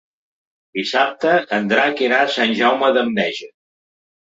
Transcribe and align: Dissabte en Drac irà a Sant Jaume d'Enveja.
Dissabte 0.79 1.35
en 1.59 1.71
Drac 1.75 2.03
irà 2.09 2.25
a 2.25 2.33
Sant 2.41 2.59
Jaume 2.65 2.95
d'Enveja. 3.01 3.57